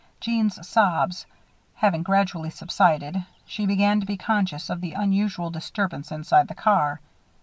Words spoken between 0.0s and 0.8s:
Jeanne's